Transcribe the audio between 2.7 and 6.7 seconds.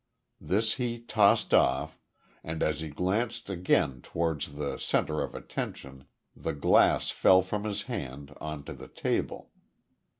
he glanced again towards the centre of attention the